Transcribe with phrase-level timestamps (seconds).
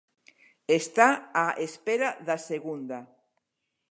[0.79, 1.09] Está
[1.43, 2.99] á espera da segunda.